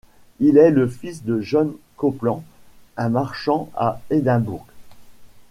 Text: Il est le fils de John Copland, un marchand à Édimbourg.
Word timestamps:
Il 0.39 0.57
est 0.57 0.71
le 0.71 0.87
fils 0.87 1.23
de 1.23 1.41
John 1.41 1.75
Copland, 1.95 2.41
un 2.97 3.09
marchand 3.09 3.69
à 3.75 4.01
Édimbourg. 4.09 4.65